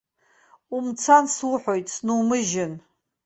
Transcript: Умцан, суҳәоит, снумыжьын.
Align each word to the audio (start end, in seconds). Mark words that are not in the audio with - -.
Умцан, 0.75 1.25
суҳәоит, 1.35 1.85
снумыжьын. 1.95 2.73